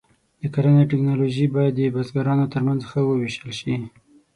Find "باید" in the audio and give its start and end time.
1.55-1.73